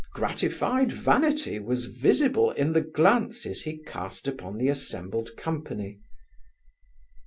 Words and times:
Gratified 0.15 0.91
vanity 0.91 1.59
was 1.59 1.85
visible 1.85 2.49
in 2.49 2.73
the 2.73 2.81
glances 2.81 3.61
he 3.61 3.77
cast 3.77 4.27
upon 4.27 4.57
the 4.57 4.67
assembled 4.67 5.29
company. 5.37 5.99